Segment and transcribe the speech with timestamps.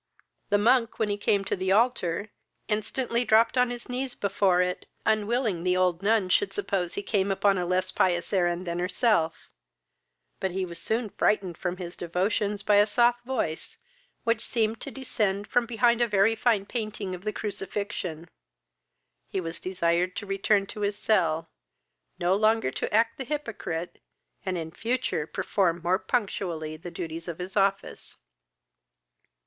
[0.49, 2.31] The monk, when he came to the altar,
[2.67, 7.29] instantly dropped on his knees before it, unwilling the old nun should suppose he came
[7.31, 9.51] upon a less pious errand than herself;
[10.39, 13.77] but he was soon frightened from his devotions by a soft voice,
[14.23, 18.27] which seemed to descend from behind a very fine painting of the crucifixion.
[19.27, 21.51] He was desired to return to his cell,
[22.17, 24.01] no longer to act the hypocrite,
[24.43, 28.17] and in future to perform more punctually the duties of his office.